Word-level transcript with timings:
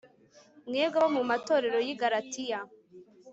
mwebwe 0.67 0.97
abo 0.99 1.09
mu 1.15 1.23
matorero 1.29 1.77
y 1.87 1.89
i 1.93 1.95
Galatiya 2.01 2.59